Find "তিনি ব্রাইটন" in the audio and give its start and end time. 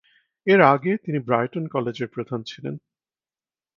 0.97-1.63